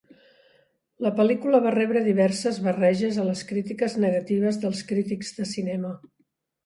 [1.05, 5.93] La pel·lícula va rebre diverses barreges a les crítiques negatives dels crítics de cinema.